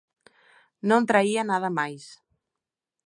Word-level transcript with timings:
Non 0.89 1.07
traía 1.09 1.43
nada 1.51 1.69
máis. 1.77 2.05